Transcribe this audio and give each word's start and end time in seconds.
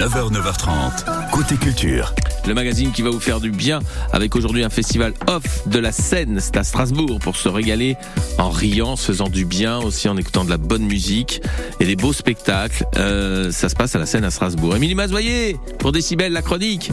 9h, 0.00 0.32
9h30, 0.32 1.30
côté 1.30 1.56
culture. 1.56 2.14
Le 2.46 2.54
magazine 2.54 2.90
qui 2.90 3.02
va 3.02 3.10
vous 3.10 3.20
faire 3.20 3.38
du 3.38 3.50
bien 3.50 3.80
avec 4.14 4.34
aujourd'hui 4.34 4.64
un 4.64 4.70
festival 4.70 5.12
off 5.26 5.68
de 5.68 5.78
la 5.78 5.92
scène. 5.92 6.38
C'est 6.40 6.56
à 6.56 6.64
Strasbourg 6.64 7.18
pour 7.18 7.36
se 7.36 7.50
régaler 7.50 7.96
en 8.38 8.48
riant, 8.48 8.96
se 8.96 9.12
faisant 9.12 9.28
du 9.28 9.44
bien, 9.44 9.78
aussi 9.78 10.08
en 10.08 10.16
écoutant 10.16 10.46
de 10.46 10.48
la 10.48 10.56
bonne 10.56 10.84
musique 10.84 11.42
et 11.80 11.84
des 11.84 11.96
beaux 11.96 12.14
spectacles. 12.14 12.86
Euh, 12.96 13.52
ça 13.52 13.68
se 13.68 13.74
passe 13.74 13.94
à 13.94 13.98
la 13.98 14.06
scène 14.06 14.24
à 14.24 14.30
Strasbourg. 14.30 14.74
Émilie 14.74 14.94
Mazoyer 14.94 15.58
pour 15.78 15.92
Décibel, 15.92 16.32
la 16.32 16.40
chronique. 16.40 16.90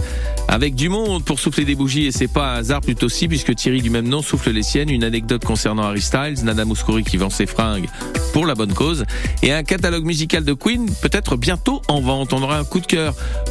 Avec 0.49 0.75
du 0.75 0.89
monde 0.89 1.23
pour 1.23 1.39
souffler 1.39 1.63
des 1.63 1.75
bougies 1.75 2.07
et 2.07 2.11
c'est 2.11 2.27
pas 2.27 2.55
un 2.55 2.57
hasard 2.57 2.81
plutôt 2.81 3.07
si 3.07 3.29
puisque 3.29 3.55
Thierry 3.55 3.81
du 3.81 3.89
même 3.89 4.09
nom 4.09 4.21
souffle 4.21 4.51
les 4.51 4.63
siennes. 4.63 4.89
Une 4.89 5.05
anecdote 5.05 5.45
concernant 5.45 5.83
Harry 5.83 6.01
Styles, 6.01 6.43
Nana 6.43 6.65
Mouskouri 6.65 7.05
qui 7.05 7.15
vend 7.15 7.29
ses 7.29 7.45
fringues 7.45 7.87
pour 8.33 8.45
la 8.45 8.53
bonne 8.53 8.73
cause 8.73 9.05
et 9.43 9.53
un 9.53 9.63
catalogue 9.63 10.05
musical 10.05 10.43
de 10.43 10.53
Queen 10.53 10.87
peut-être 11.01 11.37
bientôt 11.37 11.81
en 11.87 12.01
vente. 12.01 12.33
On 12.33 12.43
aura 12.43 12.59
un 12.59 12.65
coup 12.65 12.81
de 12.81 12.85
cœur 12.85 12.96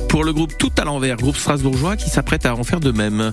pour 0.09 0.25
le 0.25 0.33
groupe 0.33 0.53
Tout 0.59 0.73
à 0.79 0.85
l'envers, 0.85 1.17
groupe 1.17 1.37
strasbourgeois 1.37 1.97
qui 1.97 2.11
s'apprête 2.11 2.47
à 2.47 2.55
en 2.55 2.65
faire 2.65 2.81
de 2.81 2.93
même. 2.93 3.33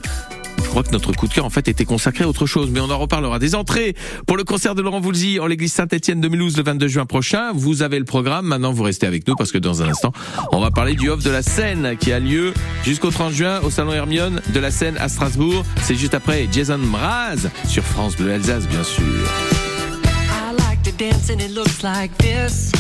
Je 0.64 0.70
crois 0.70 0.84
que 0.84 0.92
notre 0.92 1.12
coup 1.14 1.28
de 1.28 1.34
cœur 1.34 1.46
en 1.46 1.50
fait 1.50 1.68
était 1.68 1.86
consacré 1.86 2.24
à 2.24 2.28
autre 2.28 2.46
chose, 2.46 2.70
mais 2.72 2.80
on 2.80 2.90
en 2.90 2.98
reparlera. 2.98 3.40
Des 3.40 3.56
entrées 3.56 3.96
pour 4.26 4.38
le 4.38 4.44
concert 4.44 4.76
de 4.76 4.82
Laurent 4.82 5.00
Voulzy 5.00 5.40
en 5.40 5.46
l'église 5.46 5.74
Saint-Étienne 5.74 6.22
de 6.22 6.28
Mulhouse 6.28 6.58
le 6.58 6.64
22 6.64 6.88
juin 6.88 7.06
prochain. 7.06 7.52
Vous 7.54 7.82
avez 7.82 8.00
le 8.00 8.06
programme. 8.06 8.48
Maintenant, 8.48 8.72
vous 8.72 8.84
restez 8.84 9.06
avec 9.06 9.28
nous 9.28 9.36
parce 9.36 9.52
que 9.52 9.58
dans 9.58 9.82
un 9.84 9.90
instant, 9.90 10.12
on 10.52 10.60
va 10.60 10.72
parler 10.72 10.96
du 10.96 11.10
off 11.10 11.24
de 11.24 11.30
la 11.30 11.42
Seine 11.42 11.96
qui 12.00 12.12
a 12.12 12.20
lieu 12.20 12.54
jusqu'au 12.84 13.12
30 13.12 13.34
juin 13.34 13.60
au 13.62 13.70
salon 13.70 13.94
Hermione 13.94 14.42
de 14.54 14.60
la 14.60 14.72
Seine 14.72 14.98
à 14.98 15.10
Strasbourg. 15.10 15.66
C'est 15.82 15.96
juste 15.96 16.14
après 16.14 16.48
Jason 16.52 16.80
Mraz 16.80 17.50
sur 17.68 17.84
France 17.84 18.16
Bleu 18.16 18.34
Alsace, 18.34 18.68
bien 18.68 18.84
sûr. 18.84 19.04
I 19.04 20.56
like 20.58 20.82
to 20.84 20.92
dance 20.98 21.30
and 21.30 21.40
it 21.40 21.54
looks 21.54 21.84
like 21.84 22.18
this. 22.18 22.72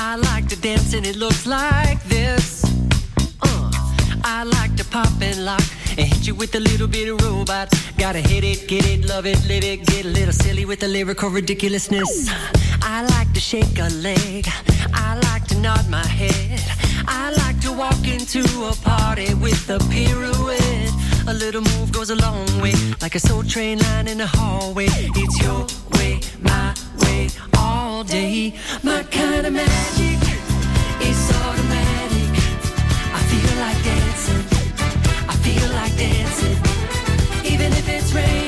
I 0.00 0.14
like 0.14 0.48
to 0.50 0.56
dance 0.60 0.94
and 0.94 1.04
it 1.04 1.16
looks 1.16 1.44
like 1.44 2.00
this. 2.04 2.62
Uh, 3.42 3.70
I 4.22 4.44
like 4.44 4.76
to 4.76 4.84
pop 4.84 5.10
and 5.20 5.44
lock 5.44 5.64
and 5.98 6.06
hit 6.06 6.24
you 6.24 6.36
with 6.36 6.54
a 6.54 6.60
little 6.60 6.86
bit 6.86 7.08
of 7.08 7.20
robot. 7.20 7.68
Gotta 7.98 8.20
hit 8.20 8.44
it, 8.44 8.68
get 8.68 8.86
it, 8.86 9.08
love 9.08 9.26
it, 9.26 9.44
live 9.48 9.64
it, 9.64 9.84
get 9.86 10.04
a 10.04 10.08
little 10.08 10.32
silly 10.32 10.64
with 10.64 10.78
the 10.78 10.86
lyrical 10.86 11.30
ridiculousness. 11.30 12.30
I 12.80 13.02
like 13.16 13.32
to 13.32 13.40
shake 13.40 13.80
a 13.80 13.88
leg. 14.00 14.46
I 14.94 15.18
like 15.32 15.48
to 15.48 15.58
nod 15.58 15.90
my 15.90 16.06
head. 16.06 16.60
I 17.08 17.32
like 17.32 17.58
to 17.62 17.72
walk 17.72 18.06
into 18.06 18.44
a 18.66 18.74
party 18.84 19.34
with 19.34 19.68
a 19.68 19.78
pirouette. 19.90 20.92
A 21.26 21.34
little 21.34 21.62
move 21.62 21.90
goes 21.90 22.10
a 22.10 22.14
long 22.14 22.46
way, 22.60 22.74
like 23.00 23.16
a 23.16 23.20
soul 23.20 23.42
train 23.42 23.80
line 23.80 24.06
in 24.06 24.18
the 24.18 24.28
hallway. 24.28 24.86
It's 24.90 25.42
your 25.42 25.66
way, 25.98 26.20
my 26.40 26.74
way, 27.02 27.28
all 27.56 28.04
day. 28.04 28.54
My 28.82 29.02
kind 29.04 29.46
of 29.46 29.52
magic 29.52 30.20
is 31.00 31.20
automatic. 31.42 32.32
I 33.18 33.20
feel 33.30 33.54
like 33.64 33.80
dancing. 33.90 34.44
I 35.32 35.34
feel 35.44 35.68
like 35.80 35.94
dancing. 35.96 36.58
Even 37.52 37.72
if 37.72 37.88
it's 37.88 38.12
raining, 38.12 38.47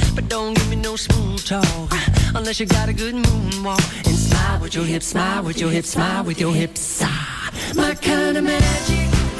But 0.15 0.27
don't 0.27 0.53
give 0.55 0.69
me 0.69 0.75
no 0.75 0.95
smooth 0.95 1.43
talk 1.45 1.91
unless 2.35 2.59
you 2.59 2.65
got 2.65 2.89
a 2.89 2.93
good 2.93 3.15
moonwalk. 3.15 4.07
And 4.07 4.15
smile 4.15 4.59
with 4.61 4.75
your 4.75 4.85
hips, 4.85 5.07
smile 5.07 5.43
with 5.43 5.59
your 5.59 5.69
hips, 5.69 5.89
smile 5.89 6.23
with 6.23 6.39
your 6.39 6.53
hips. 6.53 7.01
Ah, 7.03 7.51
my 7.75 7.95
kind 7.95 8.37
of 8.37 8.43
magic 8.43 9.30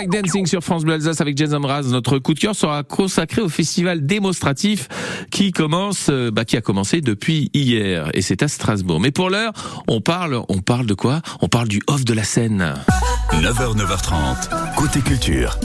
Like 0.00 0.08
Dancing 0.08 0.46
sur 0.46 0.62
France 0.64 0.84
Bleu 0.84 0.94
Alsace 0.94 1.20
avec 1.20 1.36
Jason 1.36 1.60
Mraz. 1.60 1.82
Notre 1.90 2.18
coup 2.18 2.32
de 2.32 2.38
cœur 2.38 2.54
sera 2.54 2.82
consacré 2.84 3.42
au 3.42 3.50
festival 3.50 4.06
démonstratif 4.06 4.88
qui 5.30 5.52
commence, 5.52 6.06
euh, 6.08 6.30
bah, 6.30 6.46
qui 6.46 6.56
a 6.56 6.62
commencé 6.62 7.02
depuis 7.02 7.50
hier 7.52 8.08
et 8.14 8.22
c'est 8.22 8.42
à 8.42 8.48
Strasbourg. 8.48 8.98
Mais 8.98 9.10
pour 9.10 9.28
l'heure, 9.28 9.52
on 9.88 10.00
parle, 10.00 10.40
on 10.48 10.60
parle 10.60 10.86
de 10.86 10.94
quoi? 10.94 11.20
On 11.42 11.48
parle 11.48 11.68
du 11.68 11.82
off 11.86 12.06
de 12.06 12.14
la 12.14 12.24
scène. 12.24 12.76
9h, 13.42 13.76
9h30, 13.76 14.74
côté 14.74 15.00
culture. 15.00 15.58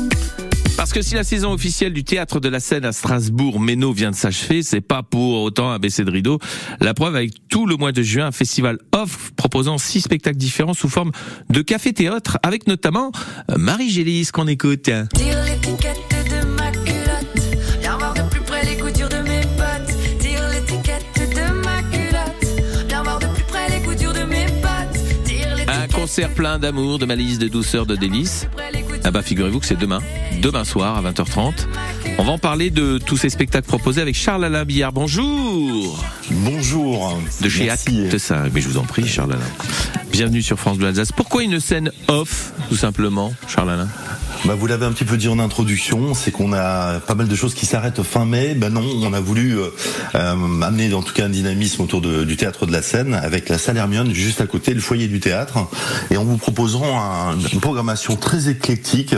Parce 0.78 0.92
que 0.92 1.02
si 1.02 1.16
la 1.16 1.24
saison 1.24 1.52
officielle 1.54 1.94
du 1.94 2.04
théâtre 2.04 2.40
de 2.40 2.50
la 2.50 2.60
scène 2.60 2.86
à 2.86 2.92
Strasbourg, 2.92 3.60
Méno 3.60 3.94
vient 3.94 4.12
de 4.12 4.16
s'achever, 4.16 4.62
c'est 4.62 4.82
pas 4.82 5.04
pour 5.04 5.42
autant 5.42 5.72
un 5.72 5.80
baisser 5.80 6.04
de 6.04 6.12
rideau. 6.12 6.40
La 6.82 6.94
preuve 6.94 7.16
avec 7.16 7.32
tout 7.50 7.66
le 7.66 7.78
mois 7.78 7.92
de 7.92 8.02
juin, 8.02 8.28
un 8.28 8.32
festival 8.32 8.78
off 8.92 9.32
proposant 9.36 9.78
six 9.78 10.02
spectacles 10.02 10.38
différents 10.38 10.74
sous 10.74 10.90
forme 10.90 11.12
de 11.50 11.62
café-théâtre 11.62 12.38
avec 12.44 12.68
notamment 12.68 13.12
euh, 13.52 13.58
Marie 13.58 13.90
Gélis 13.90 14.30
qu'on 14.34 14.48
écoute. 14.48 14.90
Un 25.68 25.88
concert 25.88 26.34
plein 26.34 26.60
d'amour, 26.60 27.00
de 27.00 27.06
malice, 27.06 27.40
de 27.40 27.48
douceur, 27.48 27.86
de 27.86 27.96
délices. 27.96 28.48
Ah 29.04 29.12
bah 29.12 29.22
figurez-vous 29.22 29.60
que 29.60 29.66
c'est 29.66 29.78
demain, 29.78 30.00
demain 30.46 30.64
soir 30.64 30.96
à 30.96 31.12
20h30. 31.12 31.66
On 32.20 32.24
va 32.24 32.34
en 32.34 32.38
parler 32.38 32.70
de 32.70 33.00
tous 33.00 33.18
ces 33.18 33.32
spectacles 33.32 33.68
proposés 33.68 34.00
avec 34.00 34.14
Charles 34.14 34.46
Alain 34.46 34.64
Billard. 34.64 34.94
Bonjour 34.94 36.06
Bonjour. 36.30 37.18
De 37.42 37.50
chez. 37.50 37.68
Acte 37.72 38.18
5. 38.20 38.52
Mais 38.54 38.62
je 38.62 38.70
vous 38.70 38.78
en 38.78 38.84
prie, 38.84 39.08
Charles 39.08 39.34
Alain. 39.34 39.42
Bienvenue 40.12 40.44
sur 40.44 40.60
France 40.60 40.78
Bleu 40.78 40.90
Alsace. 40.90 41.12
Pourquoi 41.12 41.42
une 41.42 41.60
scène 41.60 41.92
off, 42.10 42.54
tout 42.70 42.76
simplement, 42.76 43.34
Charles 43.48 43.72
Alain? 43.72 43.90
Bah, 44.46 44.54
vous 44.54 44.68
l'avez 44.68 44.86
un 44.86 44.92
petit 44.92 45.06
peu 45.06 45.18
dit 45.18 45.28
en 45.28 45.40
introduction, 45.40 46.14
c'est 46.14 46.30
qu'on 46.32 46.54
a 46.54 47.00
pas 47.00 47.16
mal 47.16 47.28
de 47.28 47.36
choses 47.36 47.56
qui 47.56 47.66
s'arrêtent 47.66 48.04
fin 48.04 48.26
mai. 48.26 48.54
Ben 48.54 48.70
non, 48.72 48.84
on 49.02 49.12
a 49.14 49.20
voulu 49.20 49.58
euh, 49.58 49.70
euh, 50.14 50.62
amener 50.62 50.94
en 50.94 51.02
tout 51.02 51.14
cas 51.16 51.26
un 51.26 51.30
dynamisme 51.30 51.82
autour 51.82 52.00
du 52.02 52.38
théâtre 52.38 52.68
de 52.68 52.72
la 52.72 52.84
scène 52.84 53.16
avec 53.16 53.50
la 53.50 53.58
salle 53.58 53.78
Hermione 53.78 54.14
juste 54.14 54.42
à 54.42 54.46
côté, 54.46 54.76
le 54.76 54.82
foyer 54.82 55.08
du 55.08 55.20
théâtre. 55.20 55.58
Et 56.12 56.18
en 56.18 56.24
vous 56.24 56.38
proposant 56.38 56.84
un- 56.86 57.40
une 57.54 57.60
programmation 57.60 58.18
très 58.18 58.48
éclectique 58.48 59.16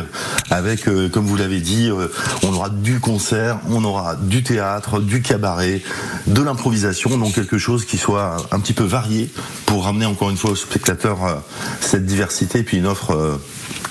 avec, 0.50 0.88
euh, 0.88 1.10
comme 1.10 1.26
vous 1.26 1.36
l'avez 1.36 1.60
dit, 1.60 1.90
euh, 1.90 2.08
on 2.44 2.54
aura 2.54 2.70
du 2.70 3.02
concert, 3.02 3.60
on 3.70 3.84
aura 3.84 4.16
du 4.16 4.44
théâtre, 4.44 5.02
du 5.02 5.22
cabaret, 5.22 5.82
de 6.28 6.42
l'improvisation, 6.42 7.18
donc 7.18 7.34
quelque 7.34 7.58
chose 7.58 7.84
qui 7.84 7.98
soit 7.98 8.38
un 8.52 8.62
petit 8.62 8.74
peu 8.74 8.86
varié 8.86 9.30
pour 9.66 9.84
ramener 9.84 10.06
encore 10.06 10.30
une 10.30 10.38
fois 10.38 10.52
aux 10.52 10.56
spectateurs 10.56 11.44
cette 11.82 12.06
diversité 12.06 12.60
et 12.60 12.64
puis 12.64 12.78
une 12.78 12.88
offre 12.88 13.40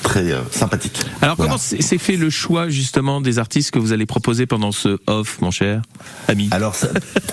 très 0.03 0.33
euh, 0.33 0.41
sympathique. 0.51 1.01
Alors 1.23 1.37
Voilà. 1.37 1.53
comment 1.53 1.59
c'est 1.59 1.99
fait 1.99 2.17
le 2.17 2.31
choix 2.31 2.69
justement 2.69 3.21
des 3.21 3.39
artistes 3.39 3.71
que 3.71 3.79
vous 3.79 3.93
allez 3.93 4.07
proposer 4.07 4.47
pendant 4.47 4.73
ce 4.73 4.99
off, 5.07 5.41
mon 5.41 5.51
cher 5.51 5.83
ami? 6.29 6.49
Alors, 6.53 6.75
ça- 6.75 6.89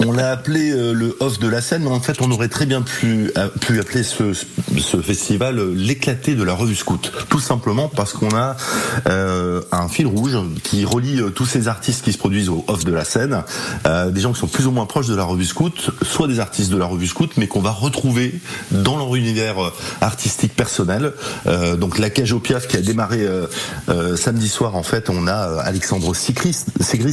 on 0.05 0.11
l'a 0.11 0.31
appelé 0.31 0.71
euh, 0.71 0.93
le 0.93 1.15
off 1.19 1.39
de 1.39 1.47
la 1.47 1.61
scène, 1.61 1.83
mais 1.83 1.89
en 1.91 1.99
fait, 1.99 2.21
on 2.21 2.31
aurait 2.31 2.47
très 2.49 2.65
bien 2.65 2.81
pu, 2.81 3.31
euh, 3.37 3.47
pu 3.61 3.79
appeler 3.79 4.03
ce, 4.03 4.33
ce 4.33 5.01
festival 5.01 5.73
l'éclaté 5.73 6.35
de 6.35 6.43
la 6.43 6.53
revue 6.53 6.75
scout. 6.75 7.11
Tout 7.29 7.39
simplement 7.39 7.87
parce 7.89 8.13
qu'on 8.13 8.35
a 8.35 8.55
euh, 9.09 9.61
un 9.71 9.87
fil 9.87 10.07
rouge 10.07 10.37
qui 10.63 10.85
relie 10.85 11.19
tous 11.35 11.45
ces 11.45 11.67
artistes 11.67 12.03
qui 12.03 12.13
se 12.13 12.17
produisent 12.17 12.49
au 12.49 12.63
off 12.67 12.83
de 12.85 12.91
la 12.91 13.05
scène, 13.05 13.43
euh, 13.87 14.09
des 14.11 14.21
gens 14.21 14.33
qui 14.33 14.39
sont 14.39 14.47
plus 14.47 14.67
ou 14.67 14.71
moins 14.71 14.85
proches 14.85 15.07
de 15.07 15.15
la 15.15 15.23
revue 15.23 15.45
scout, 15.45 15.91
soit 16.01 16.27
des 16.27 16.39
artistes 16.39 16.71
de 16.71 16.77
la 16.77 16.85
revue 16.85 17.07
scout, 17.07 17.31
mais 17.37 17.47
qu'on 17.47 17.61
va 17.61 17.71
retrouver 17.71 18.39
dans 18.71 18.97
leur 18.97 19.15
univers 19.15 19.55
artistique 20.01 20.55
personnel. 20.55 21.13
Euh, 21.47 21.75
donc, 21.75 21.97
la 21.99 22.09
cage 22.09 22.33
au 22.33 22.39
piaf 22.43 22.67
qui 22.67 22.77
a 22.77 22.81
démarré 22.81 23.21
euh, 23.21 23.47
euh, 23.89 24.15
samedi 24.15 24.49
soir, 24.49 24.75
en 24.75 24.83
fait, 24.83 25.09
on 25.09 25.27
a 25.27 25.49
euh, 25.49 25.59
Alexandre 25.63 26.13
Sigris 26.15 26.65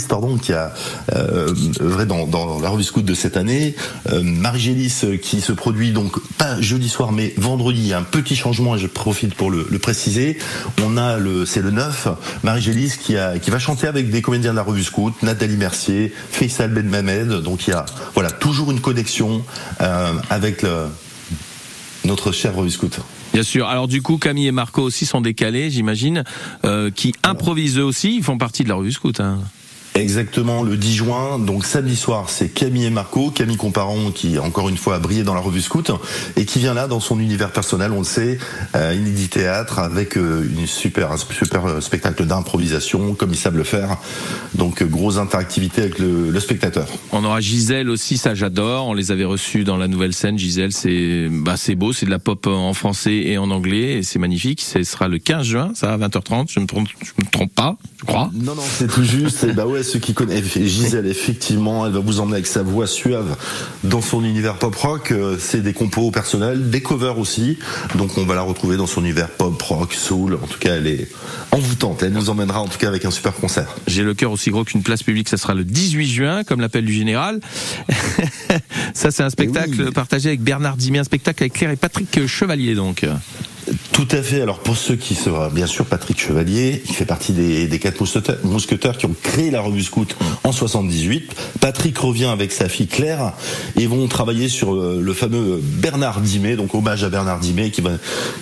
pardon, 0.09 0.37
qui 0.37 0.53
a 0.53 0.75
œuvré 1.15 2.05
dans, 2.05 2.59
la 2.61 2.69
revue 2.69 2.85
scout 2.85 3.05
de 3.05 3.15
cette 3.15 3.37
année. 3.37 3.75
Marie 4.11 4.61
Gélis 4.61 5.21
qui 5.23 5.41
se 5.41 5.53
produit 5.53 5.93
donc 5.93 6.19
pas 6.37 6.61
jeudi 6.61 6.89
soir 6.89 7.13
mais 7.13 7.33
vendredi. 7.37 7.81
Il 7.81 7.87
y 7.87 7.93
a 7.93 7.99
un 7.99 8.03
petit 8.03 8.35
changement 8.35 8.75
et 8.75 8.79
je 8.79 8.87
profite 8.87 9.35
pour 9.35 9.51
le, 9.51 9.65
préciser. 9.79 10.39
On 10.83 10.97
a 10.97 11.19
le 11.19 11.47
c'est 11.47 11.63
le 11.63 11.71
9 11.71 12.09
Marie 12.43 12.61
Gélis 12.61 12.95
qui 13.01 13.17
a 13.17 13.39
qui 13.39 13.51
va 13.51 13.59
chanter 13.59 13.87
avec 13.87 14.11
des 14.11 14.23
comédiens 14.23 14.51
de 14.51 14.57
la 14.57 14.63
revue 14.63 14.83
scout, 14.83 15.15
Nathalie 15.23 15.57
Mercier, 15.57 16.13
Faisal 16.31 16.71
Ben 16.71 16.89
Mamed. 16.89 17.29
Donc 17.29 17.67
il 17.67 17.71
y 17.71 17.75
a 17.75 17.87
voilà 18.15 18.31
toujours 18.31 18.71
une 18.71 18.81
connexion 18.81 19.45
avec 19.79 20.65
notre 22.05 22.33
cher 22.33 22.55
revue 22.55 22.71
scout. 22.71 23.01
Bien 23.33 23.43
sûr. 23.43 23.69
Alors 23.69 23.89
du 23.89 24.03
coup, 24.03 24.19
Camille 24.19 24.49
et 24.49 24.53
Marco 24.53 24.83
aussi 24.83 25.07
sont 25.07 25.21
décalés, 25.21 25.71
j'imagine, 25.71 26.25
euh, 26.65 26.91
qui 26.91 27.15
improvisent 27.23 27.79
eux 27.79 27.85
aussi. 27.85 28.17
Ils 28.17 28.25
font 28.25 28.39
partie 28.39 28.65
de 28.65 28.69
la 28.69 28.75
revue 28.75 28.93
Scout. 28.93 29.21
Hein. 29.21 29.39
Exactement, 29.95 30.63
le 30.63 30.77
10 30.77 30.95
juin. 30.95 31.39
Donc 31.39 31.65
samedi 31.67 31.97
soir, 31.97 32.31
c'est 32.31 32.49
Camille 32.49 32.87
et 32.87 32.91
Marco. 32.91 33.31
Camille 33.31 33.57
Comparon 33.57 34.13
qui, 34.13 34.39
encore 34.39 34.69
une 34.69 34.77
fois, 34.77 34.97
a 34.97 34.99
brillé 34.99 35.25
dans 35.25 35.35
la 35.35 35.41
revue 35.41 35.61
Scout 35.61 35.91
et 36.37 36.45
qui 36.45 36.61
vient 36.61 36.75
là 36.75 36.87
dans 36.87 37.01
son 37.01 37.19
univers 37.19 37.51
personnel, 37.51 37.91
on 37.93 37.99
le 37.99 38.05
sait, 38.05 38.39
euh, 38.77 38.95
Inédit 38.95 39.29
Théâtre 39.29 39.81
avec 39.81 40.17
euh, 40.17 40.47
une 40.57 40.67
super, 40.67 41.11
un 41.13 41.17
super 41.17 41.67
euh, 41.67 41.81
spectacle 41.81 42.25
d'improvisation, 42.25 43.15
comme 43.15 43.31
ils 43.31 43.37
savent 43.37 43.57
le 43.57 43.65
faire. 43.65 43.97
Donc 44.55 44.81
euh, 44.81 44.87
grosse 44.87 45.19
interactivité 45.19 45.83
avec 45.83 45.99
le, 45.99 46.31
le 46.31 46.41
spectateur. 46.41 46.87
On 47.13 47.25
aura 47.25 47.41
Gisèle 47.41 47.91
aussi, 47.91 48.17
ça 48.17 48.35
j'adore. 48.35 48.87
On 48.87 48.95
les 48.95 49.11
avait 49.11 49.25
reçus 49.25 49.65
dans 49.65 49.77
la 49.77 49.89
nouvelle 49.89 50.13
scène. 50.13 50.39
Gisèle, 50.39 50.73
c'est 50.73 51.29
bah 51.31 51.57
c'est 51.57 51.75
beau, 51.75 51.93
c'est 51.93 52.07
de 52.07 52.11
la 52.11 52.19
pop 52.21 52.47
en 52.47 52.75
français 52.75 53.15
et 53.15 53.39
en 53.39 53.51
anglais 53.51 53.99
et 53.99 54.03
c'est 54.03 54.19
magnifique. 54.19 54.61
Ce 54.61 54.83
sera 54.85 55.09
le 55.09 55.19
15 55.19 55.47
juin, 55.47 55.73
ça 55.75 55.93
à 55.93 55.99
20h30. 55.99 56.47
Je 56.49 56.61
me 56.61 56.67
trompe, 56.67 56.89
je 57.03 57.11
me 57.23 57.29
trompe 57.29 57.53
pas, 57.53 57.77
je 57.99 58.05
crois. 58.05 58.31
Non, 58.33 58.55
non, 58.55 58.63
c'est 58.67 58.89
tout 58.89 59.05
juste. 59.05 59.45
Et 59.45 59.53
bah 59.53 59.67
ouais, 59.67 59.80
ceux 59.83 59.99
qui 59.99 60.15
connaissent 60.15 60.59
Gisèle, 60.59 61.07
effectivement, 61.07 61.87
elle 61.87 61.93
va 61.93 62.01
vous 62.01 62.21
emmener 62.21 62.35
avec 62.35 62.47
sa 62.47 62.63
voix 62.63 62.87
suave 62.87 63.37
dans 63.85 64.01
son 64.01 64.25
univers 64.25 64.57
pop 64.57 64.75
rock. 64.75 65.13
Euh, 65.13 65.37
C'est 65.39 65.63
des 65.63 65.73
compos 65.73 66.11
personnels, 66.11 66.71
des 66.71 66.81
covers 66.81 67.19
aussi. 67.19 67.59
Donc 67.97 68.17
on 68.19 68.25
va 68.25 68.35
la 68.35 68.43
retrouver 68.43 68.77
dans 68.77 68.87
son 68.87 69.03
univers 69.03 69.29
pop 69.29 69.61
rock, 69.63 69.93
soul. 69.95 70.35
En 70.35 70.47
tout 70.47 70.59
cas, 70.59 70.77
elle 70.77 70.87
est 70.87 71.09
envoûtante. 71.53 72.03
Elle 72.03 72.13
nous 72.13 72.31
emmènera 72.31 72.61
en 72.61 72.69
tout 72.69 72.79
cas 72.79 72.89
avec 72.89 73.05
un 73.05 73.11
super 73.11 73.35
concert. 73.35 73.69
J'ai 73.87 74.03
le 74.03 74.15
cœur 74.15 74.33
aussi 74.33 74.51
gros 74.51 74.65
qu'une 74.65 74.83
place 74.83 75.03
publique, 75.03 75.29
ça 75.29 75.37
sera 75.37 75.55
le 75.55 75.65
18 75.65 76.07
juin, 76.07 76.45
comme 76.45 76.61
l'appelle 76.61 76.85
du 76.85 76.93
général. 76.93 77.41
ça, 78.95 79.11
c'est 79.11 79.23
un 79.23 79.31
spectacle 79.31 79.85
oui. 79.87 79.93
partagé 79.93 80.29
avec 80.29 80.43
Bernard 80.43 80.77
Dimier, 80.77 81.01
un 81.01 81.05
spectacle 81.05 81.43
avec 81.43 81.55
Claire 81.55 81.71
et 81.71 81.77
Patrick 81.77 82.27
Chevalier, 82.27 82.75
donc. 82.75 83.05
Tout 83.93 84.09
à 84.13 84.23
fait. 84.23 84.41
Alors 84.41 84.61
pour 84.61 84.77
ceux 84.77 84.97
qui 84.97 85.15
sera 85.15 85.51
bien 85.51 85.67
sûr 85.67 85.85
Patrick 85.85 86.19
Chevalier, 86.19 86.83
il 86.89 86.95
fait 86.95 87.05
partie 87.05 87.33
des, 87.33 87.67
des 87.67 87.79
quatre 87.79 88.01
mousquetaires 88.45 88.97
qui 88.97 89.07
ont 89.07 89.15
créé 89.23 89.51
la 89.51 89.61
revue 89.61 89.83
Scout 89.83 90.17
en 90.45 90.53
78. 90.53 91.35
Patrick 91.61 91.99
revient 91.99 92.27
avec 92.27 92.53
sa 92.53 92.69
fille 92.69 92.87
Claire 92.87 93.33
et 93.77 93.87
vont 93.87 94.07
travailler 94.09 94.49
sur 94.49 94.75
euh, 94.75 95.01
le 95.03 95.13
fameux 95.13 95.61
Bernard 95.63 96.21
Dimet, 96.21 96.57
donc 96.57 96.75
hommage 96.75 97.05
à 97.05 97.09
Bernard 97.09 97.41
Dimet 97.41 97.71
qui, 97.71 97.83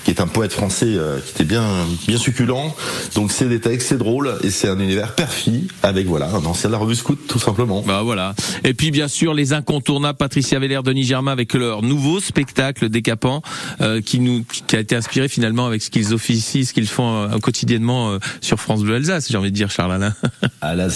qui 0.04 0.10
est 0.10 0.20
un 0.20 0.26
poète 0.26 0.52
français 0.52 0.86
euh, 0.86 1.18
qui 1.20 1.32
était 1.32 1.44
bien 1.44 1.64
bien 2.06 2.18
succulent. 2.18 2.74
Donc 3.14 3.32
c'est 3.32 3.48
des 3.48 3.60
textes, 3.60 3.88
c'est 3.88 3.98
drôle 3.98 4.34
et 4.42 4.50
c'est 4.50 4.68
un 4.68 4.78
univers 4.78 5.14
perfide 5.14 5.70
avec 5.82 6.06
voilà 6.06 6.28
un 6.30 6.44
ancien 6.44 6.68
de 6.68 6.72
la 6.72 6.78
revue 6.78 6.94
Scout 6.94 7.18
tout 7.26 7.38
simplement. 7.38 7.82
Bah 7.86 8.02
voilà. 8.02 8.34
Et 8.64 8.74
puis 8.74 8.90
bien 8.90 9.08
sûr 9.08 9.34
les 9.34 9.52
incontournables 9.52 10.18
Patricia 10.18 10.58
Veller, 10.58 10.80
Denis 10.84 11.04
Germain 11.04 11.32
avec 11.32 11.54
leur 11.54 11.82
nouveau 11.82 12.20
spectacle 12.20 12.88
décapant 12.88 13.42
euh, 13.80 14.00
qui 14.00 14.20
nous 14.20 14.44
qui 14.66 14.76
a 14.76 14.80
été 14.80 14.94
inspiré 14.96 15.28
finalement 15.38 15.66
avec 15.66 15.82
ce 15.82 15.90
qu'ils 15.90 16.12
officient, 16.14 16.64
ce 16.64 16.72
qu'ils 16.72 16.88
font 16.88 17.14
euh, 17.14 17.38
quotidiennement 17.38 18.10
euh, 18.10 18.18
sur 18.40 18.58
France 18.58 18.82
Bleu 18.82 18.96
Alsace. 18.96 19.28
J'ai 19.30 19.38
envie 19.38 19.52
de 19.52 19.56
dire 19.56 19.70
Charles 19.70 19.92
Alain. 19.92 20.14
Ah 20.60 20.74
là 20.74 20.88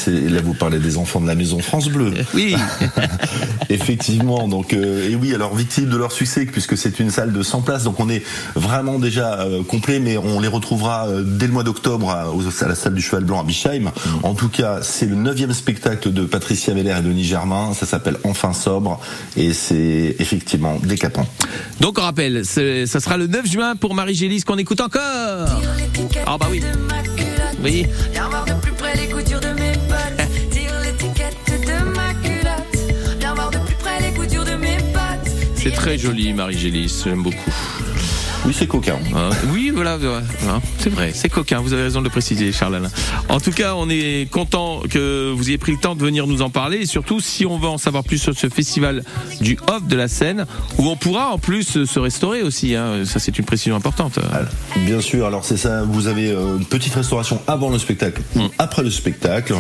vous 0.43 0.55
parlez 0.55 0.81
des 0.81 0.97
enfants 0.97 1.21
de 1.21 1.29
la 1.29 1.37
maison 1.37 1.61
France 1.61 1.89
Bleu. 1.89 2.13
oui. 2.35 2.57
Effectivement, 3.73 4.49
donc 4.49 4.75
euh, 4.75 5.09
et 5.09 5.17
oui, 5.17 5.35
alors 5.35 5.55
victime 5.55 5.89
de 5.89 5.97
leur 5.97 6.13
succès 6.13 6.45
puisque 6.45 6.77
c'est 6.77 7.01
une 7.01 7.11
salle 7.11 7.33
de 7.33 7.43
100 7.43 7.63
places, 7.63 7.85
donc 7.85 8.01
on 8.01 8.09
est 8.11 8.23
vraiment 8.55 8.99
déjà 8.99 9.41
euh, 9.41 9.63
complet, 9.63 9.99
mais 9.99 10.19
on 10.19 10.41
les 10.41 10.49
retrouvera 10.49 11.09
euh, 11.09 11.23
dès 11.25 11.47
le 11.47 11.53
mois 11.53 11.63
d'octobre 11.63 12.11
à, 12.11 12.27
la 12.67 12.75
salle 12.75 12.95
du 12.95 13.01
Cheval 13.01 13.25
Blanc 13.25 13.41
à 13.41 13.45
Bischheim. 13.45 13.91
En 14.23 14.35
tout 14.35 14.49
cas, 14.49 14.81
c'est 14.83 15.07
le 15.07 15.15
neuvième 15.15 15.53
spectacle 15.53 16.13
de 16.13 16.25
Patricia 16.25 16.75
Veller 16.75 16.97
et 16.99 17.03
Denis 17.03 17.25
Germain. 17.25 17.73
Ça 17.75 17.87
s'appelle 17.87 18.17
Enfin 18.25 18.53
sobre 18.53 19.01
et 19.37 19.53
c'est 19.53 20.17
effectivement 20.19 20.79
décapant. 20.83 21.27
Donc 21.81 21.99
on 21.99 22.03
rappelle, 22.03 22.45
ça 22.45 23.01
sera 23.01 23.17
le 23.17 23.27
9 23.27 23.51
juin 23.51 23.77
pour 23.77 23.95
Marie 23.95 24.15
Qu'on 24.41 24.57
écoute 24.57 24.81
encore. 24.81 25.61
Ah 26.27 26.39
bah 26.39 26.47
oui. 26.51 26.63
Oui. 27.63 27.87
Viens 28.13 28.29
voir 28.31 28.47
de 28.47 28.55
plus 28.55 28.73
près 28.73 28.97
les 28.97 29.07
coutures 29.09 29.41
de 29.41 29.49
mes 29.49 29.73
bottes. 29.73 30.51
Tire 30.51 30.73
l'étiquette 30.83 31.37
de 31.49 31.85
ma 31.91 32.15
culotte. 32.15 33.19
Viens 33.21 33.35
voir 33.35 33.51
de 33.51 33.59
plus 33.59 33.75
près 33.75 34.01
les 34.01 34.15
coutures 34.15 34.45
de 34.45 34.55
mes 34.55 34.79
bottes. 34.79 35.31
C'est 35.57 35.73
très 35.73 35.99
joli 35.99 36.33
Marie 36.33 36.57
Gélis, 36.59 37.03
j'aime 37.05 37.23
beaucoup. 37.23 37.53
Oui, 38.45 38.53
c'est 38.53 38.67
coquin. 38.67 38.97
Hein, 39.15 39.31
oui, 39.53 39.71
voilà, 39.73 39.95
hein, 39.95 40.61
c'est 40.79 40.91
vrai, 40.91 41.13
c'est 41.15 41.29
coquin, 41.29 41.61
vous 41.61 41.73
avez 41.73 41.83
raison 41.83 42.01
de 42.01 42.05
le 42.05 42.11
préciser, 42.11 42.51
Charles 42.51 42.75
Alain. 42.75 42.91
En 43.29 43.39
tout 43.39 43.53
cas, 43.53 43.75
on 43.77 43.89
est 43.89 44.29
content 44.31 44.81
que 44.91 45.33
vous 45.33 45.49
ayez 45.49 45.59
pris 45.59 45.73
le 45.73 45.79
temps 45.79 45.95
de 45.95 46.03
venir 46.03 46.27
nous 46.27 46.43
en 46.43 46.51
parler, 46.51 46.79
et 46.79 46.87
surtout 46.87 47.21
si 47.21 47.47
on 47.47 47.59
veut 47.59 47.69
en 47.69 47.79
savoir 47.79 48.03
plus 48.03 48.19
sur 48.19 48.37
ce 48.37 48.49
festival 48.49 49.05
du 49.41 49.57
off 49.69 49.87
de 49.87 49.97
la 49.97 50.09
Seine, 50.09 50.47
où 50.79 50.89
on 50.89 50.97
pourra 50.97 51.33
en 51.33 51.39
plus 51.39 51.85
se 51.85 51.99
restaurer 52.01 52.43
aussi, 52.43 52.75
hein, 52.75 53.05
ça 53.05 53.21
c'est 53.21 53.39
une 53.39 53.45
précision 53.45 53.77
importante. 53.77 54.19
Alors, 54.33 54.49
Bien 54.85 55.01
sûr, 55.01 55.27
alors 55.27 55.45
c'est 55.45 55.57
ça, 55.57 55.85
vous 55.85 56.09
avez 56.09 56.31
euh, 56.31 56.59
une 56.59 56.67
petite 56.67 56.95
restauration 56.95 57.41
avant 57.47 57.71
le 57.71 57.79
spectacle, 57.79 58.23
ou 58.35 58.41
après 58.59 58.83
le 58.83 58.91
spectacle, 58.91 59.55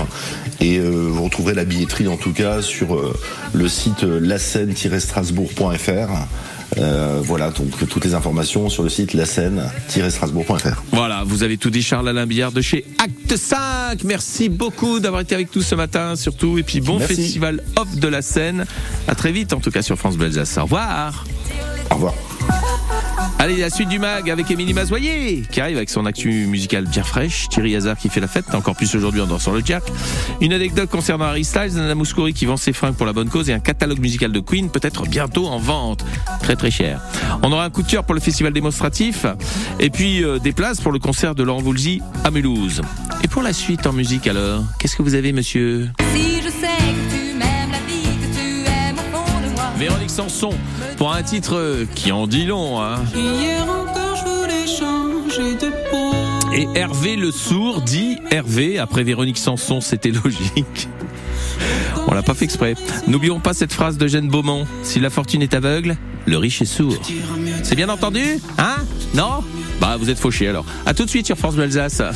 et 0.61 0.78
euh, 0.78 1.06
vous 1.08 1.23
retrouverez 1.25 1.55
la 1.55 1.64
billetterie 1.64 2.09
en 2.09 2.16
tout 2.16 2.33
cas 2.33 2.62
sur 2.62 2.97
euh, 2.97 3.14
le 3.52 3.68
site 3.68 4.02
euh, 4.04 4.18
laseine-strasbourg.fr. 4.21 6.26
Euh, 6.79 7.21
voilà, 7.23 7.50
donc 7.50 7.71
toutes 7.88 8.05
les 8.05 8.14
informations 8.14 8.69
sur 8.69 8.83
le 8.83 8.88
site 8.88 9.12
laseine-strasbourg.fr. 9.12 10.83
Voilà, 10.93 11.23
vous 11.25 11.43
avez 11.43 11.57
tout 11.59 11.71
dit, 11.71 11.83
Charles 11.83 12.09
Alain 12.09 12.26
Billard 12.26 12.52
de 12.52 12.61
chez 12.61 12.85
Acte 12.99 13.37
5. 13.37 14.05
Merci 14.05 14.49
beaucoup 14.49 15.00
d'avoir 15.00 15.23
été 15.23 15.35
avec 15.35 15.55
nous 15.55 15.62
ce 15.62 15.75
matin, 15.75 16.17
surtout, 16.17 16.59
et 16.59 16.62
puis 16.62 16.81
bon 16.81 16.99
Merci. 16.99 17.17
festival 17.17 17.62
off 17.76 17.95
de 17.97 18.09
la 18.09 18.23
Seine. 18.23 18.64
À 19.09 19.14
très 19.14 19.33
vite, 19.33 19.52
en 19.52 19.61
tout 19.61 19.71
cas 19.71 19.83
sur 19.83 19.99
France 19.99 20.17
Bleu 20.17 20.26
Alsace. 20.26 20.57
Au 20.59 20.62
revoir. 20.62 21.25
Au 21.91 21.95
revoir. 21.95 22.14
Allez, 23.42 23.56
la 23.56 23.70
suite 23.70 23.88
du 23.88 23.99
mag 23.99 24.30
avec 24.30 24.49
Émilie 24.52 24.72
Mazoyer 24.72 25.42
qui 25.50 25.61
arrive 25.61 25.76
avec 25.76 25.90
son 25.90 26.06
actu 26.06 26.46
musical 26.46 26.87
bien 26.87 27.02
fraîche. 27.02 27.49
Thierry 27.49 27.75
Hazard 27.75 27.99
qui 27.99 28.08
fait 28.08 28.20
la 28.20 28.28
fête, 28.28 28.54
encore 28.54 28.76
plus 28.76 28.94
aujourd'hui 28.94 29.20
en 29.20 29.26
dansant 29.26 29.50
le 29.50 29.62
jack. 29.64 29.82
Une 30.40 30.52
anecdote 30.52 30.88
concernant 30.88 31.25
Harry 31.25 31.42
Styles, 31.44 31.75
Nana 31.75 31.96
Mouskouri 31.96 32.34
qui 32.34 32.46
vend 32.46 32.56
ses 32.56 32.72
fringues 32.72 32.94
pour 32.94 33.04
la 33.04 33.12
bonne 33.12 33.28
cause 33.28 33.50
et 33.50 33.52
un 33.52 33.58
catalogue 33.58 33.99
musical 33.99 34.30
de 34.30 34.38
Queen 34.38 34.70
peut-être 34.70 35.08
bientôt 35.08 35.49
en 35.49 35.58
vente. 35.58 36.04
Très 36.40 36.54
très 36.54 36.70
cher. 36.70 37.00
On 37.42 37.50
aura 37.50 37.64
un 37.64 37.70
coup 37.70 37.82
de 37.82 37.88
cœur 37.88 38.04
pour 38.04 38.14
le 38.14 38.20
festival 38.20 38.52
démonstratif 38.52 39.26
et 39.80 39.90
puis 39.90 40.22
euh, 40.22 40.38
des 40.38 40.52
places 40.52 40.80
pour 40.80 40.92
le 40.92 41.00
concert 41.00 41.34
de 41.34 41.42
Laurent 41.42 41.62
Voulzy 41.62 42.00
à 42.22 42.30
Mulhouse. 42.30 42.80
Et 43.25 43.26
pour 43.26 43.42
la 43.42 43.52
suite 43.52 43.88
en 43.88 43.92
musique 43.92 44.28
alors, 44.28 44.62
qu'est-ce 44.78 44.94
que 44.94 45.02
vous 45.02 45.16
avez 45.16 45.32
monsieur? 45.32 45.90
Si 46.14 46.37
je 46.37 46.49
sais 46.49 46.68
que 46.68 47.11
tu 47.11 47.34
m'aimes 47.37 47.72
la 47.72 47.80
vie, 47.88 48.04
que 48.04 48.37
tu 48.37 48.70
aimes 48.70 48.99
au 48.99 49.16
fond 49.16 49.40
de 49.40 49.52
moi. 49.52 49.64
Véronique 49.76 50.11
Sanson 50.11 50.54
pour 51.02 51.12
un 51.12 51.25
titre 51.25 51.85
qui 51.97 52.12
en 52.12 52.28
dit 52.28 52.44
long 52.47 52.80
hein. 52.80 52.94
Hier 53.12 53.64
encore, 53.64 54.14
je 54.14 54.30
voulais 54.30 54.66
changer 54.68 55.56
de 55.56 55.73
peau. 55.90 56.14
Et 56.54 56.68
Hervé 56.78 57.16
le 57.16 57.32
sourd 57.32 57.80
dit 57.80 58.18
Hervé, 58.30 58.78
après 58.78 59.02
Véronique 59.02 59.38
Sanson, 59.38 59.80
c'était 59.80 60.12
logique. 60.25 60.88
On 62.06 62.14
l'a 62.14 62.23
pas 62.23 62.35
fait 62.35 62.44
exprès. 62.44 62.76
N'oublions 63.09 63.40
pas 63.40 63.52
cette 63.52 63.73
phrase 63.73 63.99
de 63.99 64.06
Jeanne 64.06 64.28
Beaumont. 64.28 64.64
Si 64.85 65.00
la 65.00 65.11
fortune 65.11 65.42
est 65.42 65.54
aveugle, 65.54 65.97
le 66.26 66.38
riche 66.38 66.62
est 66.62 66.66
sourd. 66.66 66.94
C'est 67.64 67.75
bien 67.75 67.88
entendu 67.88 68.38
Hein? 68.59 68.76
Non? 69.12 69.42
Bah 69.80 69.97
vous 69.99 70.09
êtes 70.09 70.21
fauché 70.21 70.47
alors. 70.47 70.64
À 70.87 70.94
tout 70.94 71.04
de 71.04 71.11
suite 71.11 71.26
sur 71.26 71.37
France 71.37 71.56
Bleu 71.56 71.64
Alsace. 71.64 72.14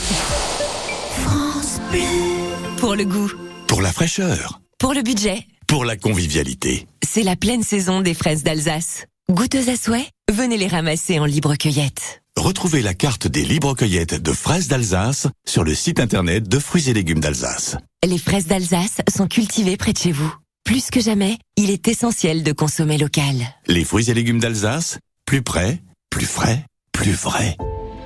Pour 2.77 2.95
le 2.95 3.05
goût, 3.05 3.33
Pour 3.67 3.83
la 3.83 3.91
fraîcheur, 3.91 4.61
pour 4.79 4.95
le 4.95 5.03
budget, 5.03 5.45
pour 5.67 5.85
la 5.85 5.97
convivialité. 5.97 6.87
c'est 7.07 7.23
la 7.23 7.37
pleine 7.37 7.63
saison 7.63 8.01
des 8.01 8.15
fraises 8.15 8.43
d'Alsace. 8.43 9.07
Goûteuse 9.31 9.69
à 9.69 9.77
souhait 9.77 10.07
Venez 10.33 10.57
les 10.57 10.67
ramasser 10.67 11.19
en 11.19 11.25
libre 11.25 11.57
cueillette. 11.57 12.23
Retrouvez 12.37 12.83
la 12.83 12.95
carte 12.95 13.27
des 13.27 13.45
libres 13.45 13.75
cueillettes 13.75 14.21
de 14.21 14.33
fraises 14.33 14.69
d'Alsace 14.69 15.27
sur 15.47 15.65
le 15.65 15.75
site 15.75 16.01
internet 16.01 16.49
de 16.49 16.59
Fruits 16.59 16.91
et 16.91 16.93
légumes 16.93 17.21
d'Alsace. 17.21 17.77
Les 18.07 18.19
fraises 18.19 18.47
d'Alsace 18.47 18.99
sont 19.09 19.27
cultivées 19.27 19.77
près 19.77 19.93
de 19.93 19.99
chez 19.99 20.13
vous. 20.13 20.33
Plus 20.65 20.91
que 20.91 21.01
jamais, 21.01 21.39
il 21.57 21.71
est 21.71 21.89
essentiel 21.89 22.43
de 22.43 22.53
consommer 22.53 22.99
local. 22.99 23.37
Les 23.67 23.85
fruits 23.85 24.11
et 24.11 24.15
légumes 24.15 24.41
d'Alsace, 24.41 24.99
plus 25.25 25.43
près, 25.43 25.81
plus 26.11 26.27
frais, 26.27 26.65
plus 26.93 27.13
vrai. 27.13 27.57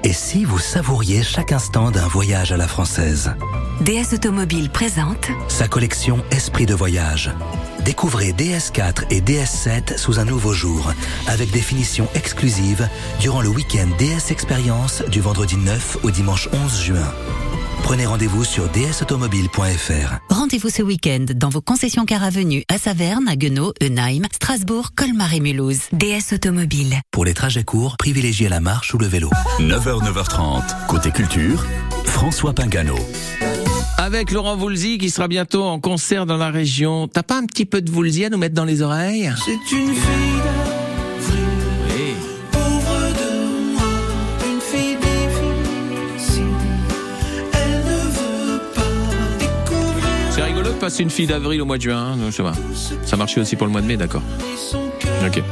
Et 0.02 0.14
si 0.14 0.46
vous 0.46 0.58
savouriez 0.58 1.22
chaque 1.22 1.52
instant 1.52 1.90
d'un 1.90 2.06
voyage 2.06 2.52
à 2.52 2.56
la 2.56 2.66
française 2.66 3.34
DS 3.82 4.14
Automobile 4.14 4.70
présente 4.70 5.28
Sa 5.48 5.68
collection 5.68 6.24
Esprit 6.30 6.64
de 6.64 6.74
voyage. 6.74 7.30
Découvrez 7.84 8.32
DS4 8.32 9.04
et 9.10 9.20
DS7 9.20 9.98
sous 9.98 10.18
un 10.18 10.24
nouveau 10.24 10.54
jour, 10.54 10.92
avec 11.26 11.50
des 11.50 11.60
finitions 11.60 12.08
exclusives 12.14 12.88
durant 13.20 13.42
le 13.42 13.50
week-end 13.50 13.88
DS 13.98 14.30
Expérience 14.30 15.02
du 15.08 15.20
vendredi 15.20 15.56
9 15.58 15.98
au 16.02 16.10
dimanche 16.10 16.48
11 16.50 16.80
juin. 16.82 17.12
Prenez 17.82 18.06
rendez-vous 18.06 18.44
sur 18.44 18.68
dsautomobile.fr. 18.68 20.18
Rendez-vous 20.28 20.68
ce 20.70 20.82
week-end 20.82 21.26
dans 21.34 21.48
vos 21.48 21.60
concessions 21.60 22.04
car 22.04 22.22
avenue 22.22 22.64
à 22.68 22.78
Saverne, 22.78 23.28
à 23.28 23.36
Guenot, 23.36 23.72
Eunheim, 23.82 24.22
Strasbourg, 24.32 24.90
Colmar 24.94 25.34
et 25.34 25.40
Mulhouse. 25.40 25.80
DS 25.92 26.34
Automobile. 26.34 27.00
Pour 27.10 27.24
les 27.24 27.34
trajets 27.34 27.64
courts, 27.64 27.96
privilégiez 27.96 28.48
la 28.48 28.60
marche 28.60 28.94
ou 28.94 28.98
le 28.98 29.06
vélo. 29.06 29.30
9h, 29.58 30.04
9h30, 30.04 30.86
côté 30.86 31.10
culture, 31.10 31.66
François 32.04 32.52
Pingano. 32.52 32.96
Avec 33.98 34.30
Laurent 34.30 34.56
Voulzy 34.56 34.98
qui 34.98 35.10
sera 35.10 35.28
bientôt 35.28 35.64
en 35.64 35.78
concert 35.78 36.26
dans 36.26 36.36
la 36.36 36.50
région. 36.50 37.06
T'as 37.08 37.22
pas 37.22 37.36
un 37.36 37.44
petit 37.44 37.66
peu 37.66 37.82
de 37.82 37.90
Voulzy 37.90 38.24
à 38.24 38.30
nous 38.30 38.38
mettre 38.38 38.54
dans 38.54 38.64
les 38.64 38.82
oreilles? 38.82 39.30
C'est 39.44 39.76
une 39.76 39.94
fille 39.94 40.59
C'est 50.30 50.42
rigolo 50.42 50.68
de 50.68 50.74
passer 50.78 51.02
une 51.02 51.10
fille 51.10 51.26
d'avril 51.26 51.60
au 51.60 51.64
mois 51.64 51.76
de 51.76 51.82
juin. 51.82 52.12
hein, 52.12 52.30
pas. 52.42 52.52
Ça 53.04 53.16
marchait 53.16 53.40
aussi 53.40 53.56
pour 53.56 53.66
le 53.66 53.72
mois 53.72 53.80
de 53.82 53.86
mai, 53.86 53.96
d'accord. 53.96 54.22
Ok. 55.26 55.42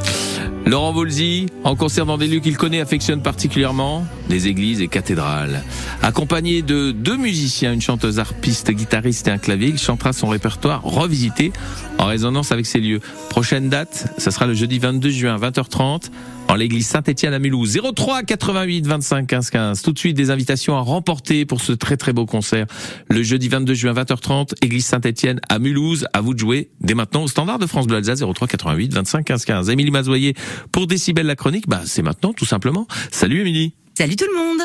Laurent 0.65 0.91
Voulzy, 0.93 1.47
en 1.63 1.75
concert 1.75 2.05
dans 2.05 2.17
des 2.17 2.27
lieux 2.27 2.39
qu'il 2.39 2.57
connaît, 2.57 2.79
affectionne 2.79 3.21
particulièrement, 3.21 4.05
les 4.29 4.47
églises 4.47 4.81
et 4.81 4.87
cathédrales. 4.87 5.63
Accompagné 6.01 6.61
de 6.61 6.91
deux 6.91 7.17
musiciens, 7.17 7.73
une 7.73 7.81
chanteuse 7.81 8.19
harpiste, 8.19 8.71
guitariste 8.71 9.27
et 9.27 9.31
un 9.31 9.37
clavier, 9.37 9.69
il 9.69 9.79
chantera 9.79 10.13
son 10.13 10.27
répertoire 10.27 10.81
revisité 10.83 11.51
en 11.97 12.05
résonance 12.05 12.51
avec 12.51 12.65
ces 12.65 12.79
lieux. 12.79 13.01
Prochaine 13.29 13.69
date, 13.69 14.13
ça 14.17 14.31
sera 14.31 14.47
le 14.47 14.53
jeudi 14.53 14.79
22 14.79 15.09
juin, 15.09 15.37
20h30, 15.37 16.11
en 16.47 16.55
l'église 16.55 16.87
Saint-Étienne 16.87 17.33
à 17.33 17.39
Mulhouse. 17.39 17.79
03 17.95 18.23
88 18.23 18.87
25 18.87 19.27
15 19.27 19.49
15. 19.49 19.81
Tout 19.81 19.91
de 19.93 19.99
suite, 19.99 20.17
des 20.17 20.31
invitations 20.31 20.75
à 20.75 20.81
remporter 20.81 21.45
pour 21.45 21.61
ce 21.61 21.73
très 21.73 21.97
très 21.97 22.11
beau 22.11 22.25
concert. 22.25 22.65
Le 23.09 23.21
jeudi 23.21 23.49
22 23.49 23.73
juin, 23.73 23.93
20h30, 23.93 24.53
église 24.63 24.85
Saint-Étienne 24.85 25.39
à 25.49 25.59
Mulhouse. 25.59 26.07
À 26.13 26.21
vous 26.21 26.33
de 26.33 26.39
jouer 26.39 26.71
dès 26.81 26.95
maintenant 26.95 27.23
au 27.23 27.27
standard 27.27 27.59
de 27.59 27.67
France 27.67 27.87
Bleu 27.87 27.97
Alsace 27.97 28.19
03 28.19 28.47
88 28.47 28.93
25 28.93 29.25
15 29.25 29.45
15. 29.45 29.69
Émilie 29.69 29.91
Mazoyer 29.91 30.33
pour 30.71 30.87
Décibel 30.87 31.27
la 31.27 31.35
chronique, 31.35 31.67
bah 31.67 31.81
c'est 31.85 32.01
maintenant 32.01 32.33
tout 32.33 32.45
simplement. 32.45 32.87
Salut 33.11 33.41
Émilie. 33.41 33.78
Salut 33.97 34.15
tout 34.15 34.25
le 34.31 34.37
monde 34.37 34.61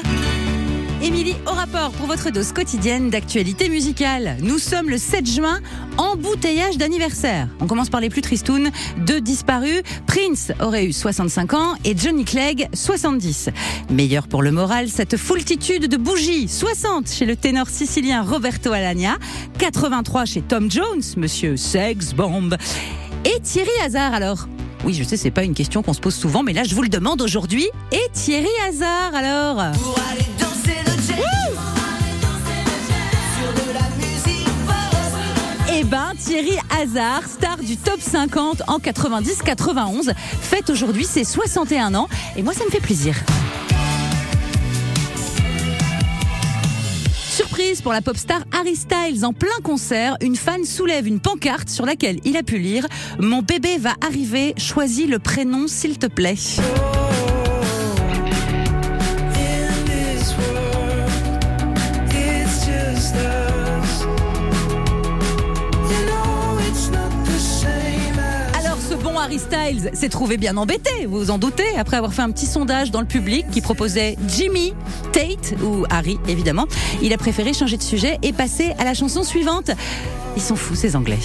Émilie 1.02 1.34
au 1.46 1.50
rapport 1.50 1.90
pour 1.92 2.06
votre 2.06 2.30
dose 2.30 2.52
quotidienne 2.52 3.10
d'actualité 3.10 3.68
musicale. 3.68 4.36
Nous 4.40 4.58
sommes 4.58 4.88
le 4.88 4.96
7 4.96 5.26
juin, 5.26 5.60
embouteillage 5.98 6.78
d'anniversaire. 6.78 7.48
On 7.60 7.66
commence 7.66 7.90
par 7.90 8.00
les 8.00 8.08
plus 8.08 8.22
tristounes, 8.22 8.70
deux 8.98 9.20
disparus. 9.20 9.82
Prince 10.06 10.52
aurait 10.60 10.86
eu 10.86 10.92
65 10.92 11.52
ans 11.54 11.74
et 11.84 11.96
Johnny 11.96 12.24
Clegg 12.24 12.68
70. 12.72 13.50
Meilleur 13.90 14.28
pour 14.28 14.42
le 14.42 14.50
moral, 14.50 14.88
cette 14.88 15.16
foultitude 15.16 15.88
de 15.88 15.96
bougies. 15.96 16.48
60 16.48 17.10
chez 17.10 17.26
le 17.26 17.36
ténor 17.36 17.68
sicilien 17.68 18.22
Roberto 18.22 18.72
Alagna, 18.72 19.18
83 19.58 20.24
chez 20.24 20.40
Tom 20.42 20.70
Jones, 20.70 21.02
monsieur 21.16 21.56
Sex 21.56 22.14
Bomb. 22.14 22.56
Et 23.26 23.40
Thierry 23.40 23.68
Hazard 23.84 24.14
alors 24.14 24.48
oui, 24.84 24.94
je 24.94 25.02
sais, 25.02 25.16
c'est 25.16 25.30
pas 25.30 25.44
une 25.44 25.54
question 25.54 25.82
qu'on 25.82 25.94
se 25.94 26.00
pose 26.00 26.14
souvent, 26.14 26.42
mais 26.42 26.52
là, 26.52 26.62
je 26.64 26.74
vous 26.74 26.82
le 26.82 26.88
demande 26.88 27.22
aujourd'hui. 27.22 27.66
Et 27.90 28.10
Thierry 28.12 28.48
Hazard, 28.68 29.14
alors 29.14 29.56
Pour 29.72 29.98
aller 30.10 30.26
danser 30.38 30.78
le 30.84 30.92
jazz. 30.92 31.58
Sur 33.38 33.52
de 33.52 33.72
la 33.72 33.88
musique 33.96 34.48
forte. 34.66 35.70
Eh 35.74 35.84
ben, 35.84 36.12
Thierry 36.18 36.58
Hazard, 36.80 37.22
star 37.28 37.56
du 37.56 37.76
top 37.76 38.00
50 38.00 38.62
en 38.66 38.78
90-91, 38.78 40.12
fête 40.40 40.68
aujourd'hui 40.68 41.04
ses 41.04 41.24
61 41.24 41.94
ans. 41.94 42.08
Et 42.36 42.42
moi, 42.42 42.52
ça 42.52 42.64
me 42.64 42.70
fait 42.70 42.80
plaisir. 42.80 43.14
Pour 47.82 47.92
la 47.92 48.02
pop 48.02 48.16
star 48.16 48.42
Harry 48.52 48.76
Styles 48.76 49.24
en 49.24 49.32
plein 49.32 49.58
concert, 49.62 50.16
une 50.20 50.36
fan 50.36 50.64
soulève 50.64 51.06
une 51.06 51.18
pancarte 51.18 51.70
sur 51.70 51.86
laquelle 51.86 52.18
il 52.24 52.36
a 52.36 52.42
pu 52.42 52.58
lire 52.58 52.86
Mon 53.18 53.40
bébé 53.40 53.78
va 53.78 53.94
arriver, 54.06 54.54
choisis 54.58 55.08
le 55.08 55.18
prénom 55.18 55.66
s'il 55.66 55.98
te 55.98 56.06
plaît. 56.06 56.36
Harry 69.24 69.38
Styles 69.38 69.90
s'est 69.94 70.10
trouvé 70.10 70.36
bien 70.36 70.58
embêté, 70.58 71.06
vous 71.06 71.16
vous 71.16 71.30
en 71.30 71.38
doutez, 71.38 71.64
après 71.78 71.96
avoir 71.96 72.12
fait 72.12 72.20
un 72.20 72.30
petit 72.30 72.44
sondage 72.44 72.90
dans 72.90 73.00
le 73.00 73.06
public 73.06 73.46
qui 73.50 73.62
proposait 73.62 74.18
Jimmy, 74.28 74.74
Tate 75.12 75.54
ou 75.62 75.86
Harry 75.88 76.18
évidemment. 76.28 76.66
Il 77.00 77.10
a 77.14 77.16
préféré 77.16 77.54
changer 77.54 77.78
de 77.78 77.82
sujet 77.82 78.18
et 78.20 78.34
passer 78.34 78.74
à 78.78 78.84
la 78.84 78.92
chanson 78.92 79.22
suivante. 79.22 79.70
Ils 80.36 80.42
sont 80.42 80.56
fous 80.56 80.74
ces 80.74 80.94
Anglais. 80.94 81.20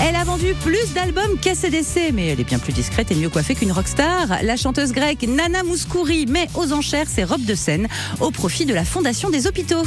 Elle 0.00 0.16
a 0.16 0.24
vendu 0.24 0.54
plus 0.64 0.92
d'albums 0.94 1.38
qu'ACDC, 1.40 2.12
mais 2.12 2.26
elle 2.26 2.40
est 2.40 2.44
bien 2.44 2.58
plus 2.58 2.72
discrète 2.72 3.12
et 3.12 3.14
mieux 3.14 3.28
coiffée 3.28 3.54
qu'une 3.54 3.70
rockstar. 3.70 4.42
La 4.42 4.56
chanteuse 4.56 4.90
grecque 4.90 5.22
Nana 5.28 5.62
Mouskouri 5.62 6.26
met 6.26 6.48
aux 6.56 6.72
enchères 6.72 7.08
ses 7.08 7.22
robes 7.22 7.44
de 7.44 7.54
scène 7.54 7.86
au 8.18 8.32
profit 8.32 8.66
de 8.66 8.74
la 8.74 8.84
Fondation 8.84 9.30
des 9.30 9.46
hôpitaux. 9.46 9.84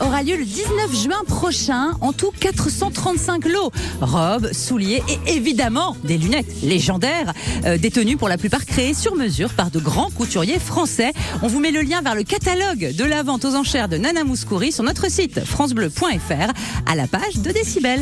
Aura 0.00 0.22
lieu 0.22 0.36
le 0.36 0.44
19 0.44 0.94
juin 0.94 1.22
prochain. 1.26 1.92
En 2.00 2.12
tout, 2.12 2.32
435 2.38 3.44
lots. 3.46 3.70
Robes, 4.00 4.52
souliers 4.52 5.02
et 5.08 5.34
évidemment 5.34 5.96
des 6.04 6.18
lunettes 6.18 6.62
légendaires, 6.62 7.32
euh, 7.64 7.78
détenues 7.78 8.16
pour 8.16 8.28
la 8.28 8.38
plupart 8.38 8.64
créées 8.66 8.94
sur 8.94 9.14
mesure 9.14 9.50
par 9.54 9.70
de 9.70 9.78
grands 9.78 10.10
couturiers 10.10 10.58
français. 10.58 11.12
On 11.42 11.48
vous 11.48 11.60
met 11.60 11.70
le 11.70 11.82
lien 11.82 12.02
vers 12.02 12.14
le 12.14 12.22
catalogue 12.22 12.94
de 12.96 13.04
la 13.04 13.22
vente 13.22 13.44
aux 13.44 13.54
enchères 13.54 13.88
de 13.88 13.96
Nana 13.96 14.24
Mouskouri 14.24 14.72
sur 14.72 14.84
notre 14.84 15.10
site 15.10 15.44
francebleu.fr 15.44 16.52
à 16.86 16.94
la 16.94 17.06
page 17.06 17.38
de 17.38 17.50
Décibel. 17.50 18.00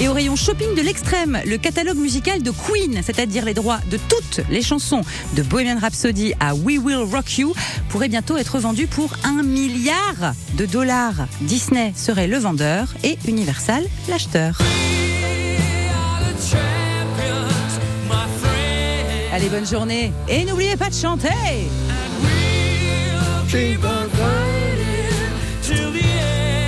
Et 0.00 0.08
au 0.08 0.12
rayon 0.12 0.36
shopping 0.36 0.74
de 0.74 0.80
l'extrême, 0.80 1.38
le 1.44 1.58
catalogue 1.58 1.98
musical 1.98 2.42
de 2.42 2.50
Queen, 2.50 3.00
c'est-à-dire 3.02 3.44
les 3.44 3.54
droits 3.54 3.80
de 3.90 3.98
toutes 4.08 4.40
les 4.48 4.62
chansons 4.62 5.02
de 5.34 5.42
Bohemian 5.42 5.78
Rhapsody 5.78 6.32
à 6.40 6.54
We 6.54 6.78
Will 6.78 7.04
Rock 7.12 7.38
You, 7.38 7.54
pourrait 7.90 8.08
bientôt 8.08 8.36
être 8.36 8.58
vendu 8.58 8.86
pour 8.86 9.14
un 9.24 9.42
milliard 9.42 10.34
de 10.54 10.66
dollars. 10.66 11.26
Disney 11.42 11.92
serait 11.94 12.26
le 12.26 12.38
vendeur 12.38 12.94
et 13.04 13.18
Universal 13.28 13.84
l'acheteur. 14.08 14.58
Allez, 19.32 19.48
bonne 19.48 19.66
journée 19.66 20.12
et 20.28 20.44
n'oubliez 20.44 20.76
pas 20.76 20.88
de 20.88 20.94
chanter 20.94 21.28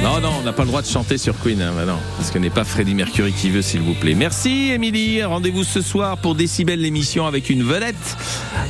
Non, 0.03 0.21
non, 0.21 0.33
on 0.41 0.43
n'a 0.43 0.53
pas 0.53 0.63
le 0.63 0.69
droit 0.69 0.83
de 0.83 0.87
chanter 0.89 1.17
sur 1.17 1.39
Queen, 1.39 1.63
hein, 1.63 1.73
bah 1.77 1.85
non, 1.87 1.97
parce 2.17 2.33
que 2.33 2.39
n'est 2.39 2.51
pas 2.51 2.65
Freddie 2.65 2.95
Mercury 2.95 3.33
qui 3.33 3.51
veut, 3.51 3.63
s'il 3.63 3.83
vous 3.83 3.95
plaît. 3.95 4.15
Merci, 4.15 4.73
Émilie. 4.73 5.23
Rendez-vous 5.23 5.63
ce 5.63 5.81
soir 5.81 6.19
pour 6.19 6.35
Décibel, 6.35 6.81
l'émission 6.81 7.25
avec 7.25 7.49
une 7.51 7.63
vedette. 7.63 7.95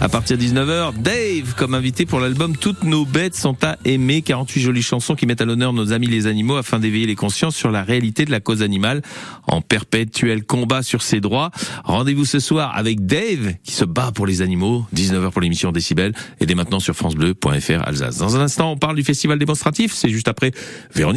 À 0.03 0.11
partir 0.11 0.37
de 0.37 0.43
19h, 0.43 0.93
Dave, 0.99 1.55
comme 1.57 1.73
invité 1.73 2.05
pour 2.05 2.21
l'album 2.21 2.55
Toutes 2.55 2.85
nos 2.85 3.07
bêtes 3.07 3.35
sont 3.35 3.57
à 3.65 3.79
aimer. 3.87 4.21
48 4.21 4.61
jolies 4.61 4.83
chansons 4.83 5.15
qui 5.15 5.25
mettent 5.25 5.41
à 5.41 5.47
l'honneur 5.47 5.73
nos 5.73 5.95
amis 5.95 6.07
les 6.07 6.27
animaux 6.27 6.57
afin 6.57 6.79
d'éveiller 6.79 7.07
les 7.07 7.15
consciences 7.15 7.57
sur 7.57 7.71
la 7.71 7.83
réalité 7.83 8.27
de 8.27 8.31
la 8.31 8.41
cause 8.41 8.63
animale 8.63 9.01
en 9.47 9.63
perpétuel 9.63 10.45
combat 10.45 10.83
sur 10.83 11.01
ses 11.01 11.21
droits. 11.21 11.51
Rendez-vous 11.85 12.27
ce 12.27 12.41
soir 12.41 12.77
avec 12.77 13.07
Dave, 13.07 13.55
qui 13.65 13.73
se 13.73 13.87
bat 13.87 14.13
pour 14.15 14.27
les 14.27 14.43
animaux. 14.43 14.85
19h 14.95 15.31
pour 15.31 15.41
l'émission 15.41 15.73
Décibel. 15.73 16.13
Et 16.41 16.47
dès 16.47 16.55
maintenant 16.55 16.81
sur 16.81 16.95
FranceBleu.fr 16.95 17.87
Alsace. 17.87 18.19
Dans 18.19 18.37
un 18.37 18.41
instant, 18.41 18.73
on 18.73 18.77
parle 18.77 18.97
du 18.97 19.03
festival 19.03 19.39
démonstratif. 19.39 19.95
C'est 19.95 20.11
juste 20.11 20.29
après 20.29 20.53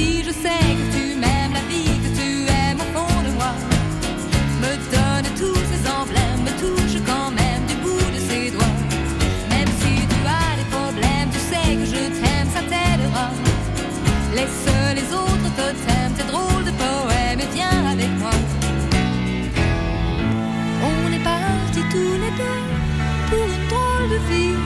Je 0.00 0.32
sais 0.32 0.66
que 0.78 0.86
tu 0.96 1.04
m'aimes 1.22 1.52
la 1.52 1.64
vie, 1.68 1.98
que 2.04 2.10
tu 2.18 2.28
aimes 2.48 2.80
au 2.80 2.88
fond 2.96 3.22
de 3.26 3.30
moi, 3.38 3.52
me 4.62 4.72
donne 4.94 5.28
tous 5.36 5.60
ces 5.70 5.82
emblèmes, 5.98 6.42
me 6.48 6.52
touche 6.62 6.96
quand 7.04 7.30
même 7.30 7.62
du 7.68 7.74
bout 7.84 8.10
de 8.16 8.20
ses 8.28 8.50
doigts. 8.50 8.76
Même 9.50 9.70
si 9.80 9.92
tu 10.10 10.18
as 10.38 10.52
des 10.60 10.68
problèmes, 10.76 11.28
tu 11.34 11.40
sais 11.50 11.74
que 11.80 11.84
je 11.84 12.02
t'aime, 12.18 12.48
ça 12.54 12.62
t'aidera. 12.70 13.26
Laisse 14.34 14.66
les 14.98 15.08
autres 15.12 15.50
totems, 15.60 16.14
tes 16.16 16.26
drôles 16.32 16.64
de 16.64 16.72
poèmes 16.82 17.40
et 17.44 17.50
viens 17.54 17.84
avec 17.94 18.10
moi. 18.22 18.36
On 20.92 21.12
est 21.16 21.24
partis 21.34 21.86
tous 21.94 22.14
les 22.24 22.32
deux 22.40 22.62
pour 23.28 23.46
une 23.56 23.66
drôle 23.72 24.08
de 24.14 24.18
vie. 24.30 24.58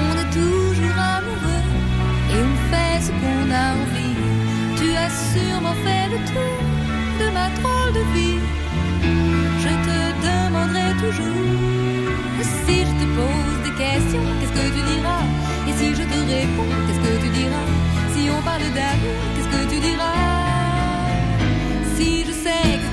On 0.00 0.10
est 0.22 0.30
toujours 0.40 0.98
amoureux 1.16 1.64
et 2.32 2.40
on 2.50 2.56
fait 2.70 2.96
ce 3.06 3.10
qu'on 3.20 3.50
a 3.52 3.66
envie. 3.74 3.99
Sûrement 5.32 5.76
fait 5.84 6.06
le 6.14 6.18
tour 6.30 6.58
de 7.20 7.26
ma 7.36 7.46
drôle 7.58 7.92
de 7.98 8.04
vie. 8.14 8.40
Je 9.64 9.72
te 9.86 9.98
demanderai 10.26 10.90
toujours 11.04 11.90
si 12.66 12.76
je 12.88 12.94
te 13.00 13.06
pose 13.18 13.58
des 13.64 13.74
questions, 13.82 14.26
qu'est-ce 14.38 14.56
que 14.58 14.66
tu 14.76 14.82
diras? 14.92 15.24
Et 15.68 15.72
si 15.78 15.88
je 15.98 16.04
te 16.12 16.18
réponds, 16.34 16.72
qu'est-ce 16.86 17.02
que 17.06 17.14
tu 17.22 17.28
diras? 17.40 17.68
Si 18.14 18.22
on 18.36 18.40
parle 18.42 18.68
d'amour, 18.76 19.20
qu'est-ce 19.34 19.50
que 19.54 19.62
tu 19.72 19.78
diras? 19.80 20.18
Si 21.96 22.24
je 22.26 22.32
sais 22.32 22.78
que 22.82 22.89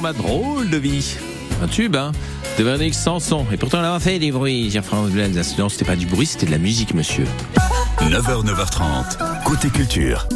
ma 0.00 0.12
drôle 0.12 0.70
de 0.70 0.76
vie. 0.76 1.16
Un 1.62 1.68
tube, 1.68 1.96
hein 1.96 2.12
De 2.58 2.64
Véronique 2.64 2.94
Sanson. 2.94 3.46
Et 3.52 3.56
pourtant, 3.56 3.78
elle 3.78 3.86
a 3.86 3.98
fait 4.00 4.18
des 4.18 4.30
bruits 4.30 4.72
Bleu 5.10 5.22
Alsace. 5.22 5.56
Non, 5.58 5.68
c'était 5.68 5.84
pas 5.84 5.96
du 5.96 6.06
bruit, 6.06 6.26
c'était 6.26 6.46
de 6.46 6.50
la 6.50 6.58
musique, 6.58 6.94
monsieur. 6.94 7.26
9h, 8.00 8.44
9h30. 8.44 9.44
Côté 9.44 9.68
culture. 9.70 10.28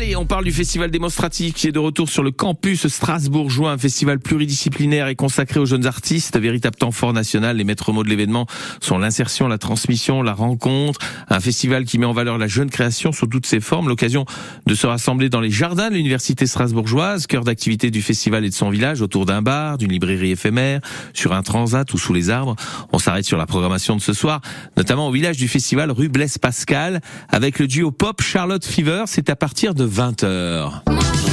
Allez, 0.00 0.16
on 0.16 0.24
parle 0.24 0.44
du 0.44 0.52
festival 0.52 0.90
démonstratif 0.90 1.52
qui 1.52 1.66
est 1.66 1.72
de 1.72 1.78
retour 1.78 2.08
sur 2.08 2.22
le 2.22 2.30
campus 2.30 2.86
strasbourgeois, 2.86 3.70
un 3.72 3.76
festival 3.76 4.18
pluridisciplinaire 4.18 5.08
et 5.08 5.14
consacré 5.14 5.60
aux 5.60 5.66
jeunes 5.66 5.84
artistes, 5.84 6.38
véritable 6.38 6.76
temps 6.76 6.90
fort 6.90 7.12
national. 7.12 7.58
Les 7.58 7.64
maîtres 7.64 7.92
mots 7.92 8.02
de 8.02 8.08
l'événement 8.08 8.46
sont 8.80 8.96
l'insertion, 8.96 9.46
la 9.46 9.58
transmission, 9.58 10.22
la 10.22 10.32
rencontre, 10.32 11.00
un 11.28 11.38
festival 11.38 11.84
qui 11.84 11.98
met 11.98 12.06
en 12.06 12.14
valeur 12.14 12.38
la 12.38 12.46
jeune 12.46 12.70
création 12.70 13.12
sous 13.12 13.26
toutes 13.26 13.44
ses 13.44 13.60
formes, 13.60 13.88
l'occasion 13.88 14.24
de 14.64 14.74
se 14.74 14.86
rassembler 14.86 15.28
dans 15.28 15.42
les 15.42 15.50
jardins 15.50 15.90
de 15.90 15.96
l'université 15.96 16.46
strasbourgeoise, 16.46 17.26
cœur 17.26 17.44
d'activité 17.44 17.90
du 17.90 18.00
festival 18.00 18.46
et 18.46 18.48
de 18.48 18.54
son 18.54 18.70
village, 18.70 19.02
autour 19.02 19.26
d'un 19.26 19.42
bar, 19.42 19.76
d'une 19.76 19.92
librairie 19.92 20.30
éphémère, 20.30 20.80
sur 21.12 21.34
un 21.34 21.42
transat 21.42 21.92
ou 21.92 21.98
sous 21.98 22.14
les 22.14 22.30
arbres. 22.30 22.56
On 22.94 22.98
s'arrête 22.98 23.26
sur 23.26 23.36
la 23.36 23.44
programmation 23.44 23.96
de 23.96 24.00
ce 24.00 24.14
soir, 24.14 24.40
notamment 24.78 25.08
au 25.08 25.12
village 25.12 25.36
du 25.36 25.46
festival 25.46 25.90
rue 25.90 26.08
Blaise 26.08 26.38
Pascal, 26.38 27.02
avec 27.28 27.58
le 27.58 27.66
duo 27.66 27.90
pop 27.90 28.22
Charlotte 28.22 28.64
Fever. 28.64 29.02
C'est 29.04 29.28
à 29.28 29.36
partir 29.36 29.74
de 29.74 29.89
20h. 29.90 31.29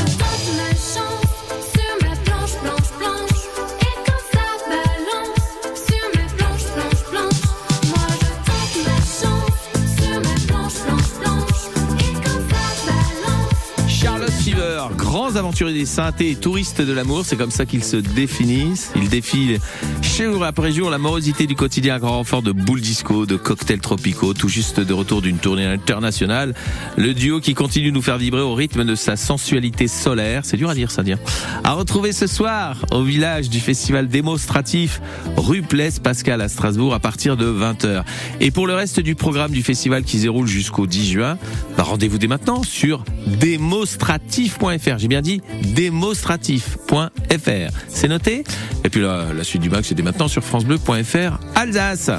Grands 15.28 15.36
aventuriers 15.36 15.78
des 15.78 15.86
synthés 15.86 16.32
et 16.32 16.36
touristes 16.36 16.82
de 16.82 16.94
l'amour, 16.94 17.26
c'est 17.26 17.36
comme 17.36 17.52
ça 17.52 17.66
qu'ils 17.66 17.84
se 17.84 17.98
définissent. 17.98 18.92
Ils 18.96 19.10
défilent 19.10 19.60
jour 20.26 20.44
après 20.44 20.72
jour 20.72 20.90
la 20.90 20.98
morosité 20.98 21.46
du 21.46 21.56
quotidien 21.56 21.96
à 21.96 22.00
grand 22.00 22.18
renfort 22.18 22.42
de 22.42 22.52
boules 22.52 22.82
disco, 22.82 23.28
de 23.28 23.36
cocktails 23.36 23.80
tropicaux, 23.80 24.34
tout 24.34 24.50
juste 24.50 24.80
de 24.80 24.94
retour 24.94 25.22
d'une 25.22 25.38
tournée 25.38 25.66
internationale. 25.66 26.56
Le 26.96 27.14
duo 27.14 27.40
qui 27.40 27.54
continue 27.54 27.92
de 27.92 27.96
nous 27.96 28.02
faire 28.02 28.18
vibrer 28.18 28.42
au 28.42 28.56
rythme 28.56 28.84
de 28.84 28.96
sa 28.96 29.16
sensualité 29.16 29.88
solaire, 29.88 30.42
c'est 30.44 30.58
dur 30.58 30.70
à 30.70 30.76
dire 30.76 30.90
ça 30.90 31.04
dire. 31.04 31.20
À 31.64 31.74
retrouver 31.74 32.14
ce 32.14 32.26
soir 32.26 32.84
au 32.92 33.04
village 33.04 33.50
du 33.50 33.60
festival 33.60 34.08
démonstratif 34.08 35.02
rue 35.36 35.62
Blaise 35.62 36.00
Pascal 36.00 36.42
à 36.42 36.50
Strasbourg 36.50 36.96
à 36.96 37.00
partir 37.00 37.38
de 37.38 37.46
20h. 37.46 38.04
Et 38.40 38.50
pour 38.50 38.66
le 38.66 38.74
reste 38.74 39.00
du 39.00 39.14
programme 39.14 39.52
du 39.52 39.62
festival 39.62 40.04
qui 40.04 40.18
se 40.18 40.24
déroule 40.24 40.48
jusqu'au 40.48 40.88
10 40.88 41.12
juin, 41.12 41.38
bah 41.78 41.84
rendez-vous 41.84 42.18
dès 42.18 42.28
maintenant 42.28 42.64
sur 42.64 43.04
démonstratif.fr. 43.28 44.98
J'ai 44.98 45.08
bien 45.08 45.17
dit 45.22 45.42
démonstratif.fr. 45.74 47.72
C'est 47.88 48.08
noté 48.08 48.44
Et 48.84 48.90
puis 48.90 49.02
la, 49.02 49.34
la 49.34 49.44
suite 49.44 49.62
du 49.62 49.70
bac, 49.70 49.86
c'est 49.86 49.96
dès 49.96 50.04
maintenant 50.04 50.28
sur 50.28 50.44
francebleu.fr 50.44 51.40
Alsace. 51.56 52.12